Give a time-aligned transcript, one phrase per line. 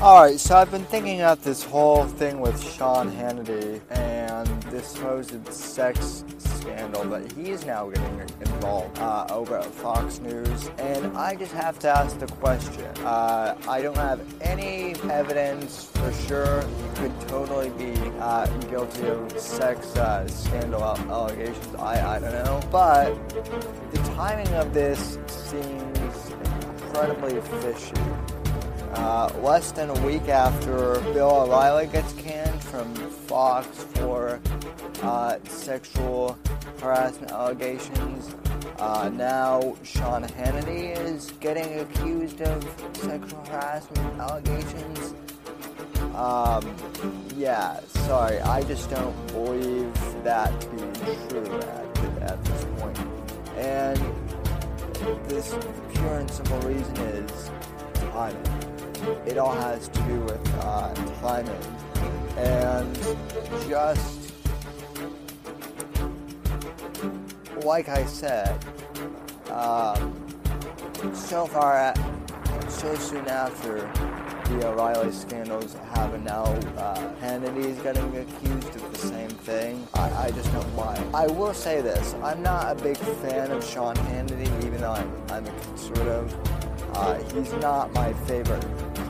[0.00, 5.52] Alright, so I've been thinking about this whole thing with Sean Hannity and this supposed
[5.52, 10.70] sex scandal that he's now getting involved uh, over at Fox News.
[10.78, 12.84] And I just have to ask the question.
[12.98, 19.36] Uh, I don't have any evidence for sure he could totally be uh, guilty of
[19.36, 21.74] sex uh, scandal allegations.
[21.74, 22.60] I, I don't know.
[22.70, 23.28] But
[23.90, 26.30] the timing of this seems
[26.84, 28.00] incredibly fishy.
[28.94, 34.40] Uh, less than a week after Bill O'Reilly gets canned from Fox for
[35.02, 36.38] uh, sexual
[36.80, 38.34] harassment allegations,
[38.78, 42.64] uh, now Sean Hannity is getting accused of
[42.94, 45.14] sexual harassment allegations.
[46.14, 46.74] Um,
[47.36, 49.92] yeah, sorry, I just don't believe
[50.24, 52.98] that to be true at, at this point.
[53.56, 53.98] And
[55.28, 55.54] this
[55.94, 57.50] pure and simple reason is
[58.12, 58.57] timing
[59.26, 61.60] it all has to do with uh, timing
[62.38, 62.94] and
[63.68, 64.18] just
[67.64, 68.64] like I said,
[69.50, 70.14] um,
[71.14, 71.98] so far, at,
[72.70, 73.80] so soon after
[74.44, 76.44] the O'Reilly scandals happen now,
[76.76, 79.86] uh, Hannity is getting accused of the same thing.
[79.94, 81.14] I, I just don't it.
[81.14, 85.12] I will say this: I'm not a big fan of Sean Hannity, even though I'm,
[85.30, 86.34] I'm a conservative.
[86.94, 88.64] Uh, he's not my favorite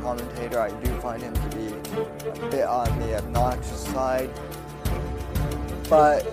[0.08, 0.58] commentator.
[0.58, 4.30] I do find him to be a bit on the obnoxious side.
[5.90, 6.26] But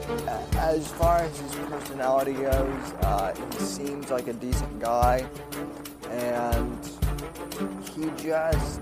[0.55, 5.25] as far as his personality goes, uh, he seems like a decent guy.
[6.09, 6.89] And
[7.93, 8.79] he just,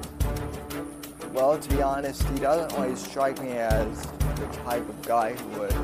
[1.32, 5.60] well, to be honest, he doesn't really strike me as the type of guy who
[5.60, 5.76] would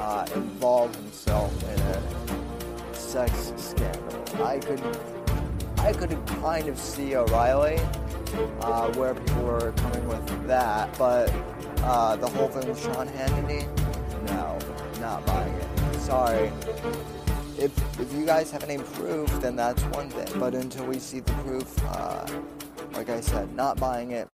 [0.00, 4.44] uh, involve himself in a sex scandal.
[4.44, 4.80] I could
[5.80, 7.78] I could kind of see O'Reilly,
[8.60, 11.32] uh, where people were coming with that, but
[11.82, 13.66] uh, the whole thing with Sean Hannity,
[14.26, 14.58] no,
[15.00, 15.94] not buying it.
[16.00, 16.52] Sorry.
[17.58, 20.28] If, if you guys have any proof, then that's one thing.
[20.38, 22.26] But until we see the proof, uh,
[22.92, 24.28] like I said, not buying it.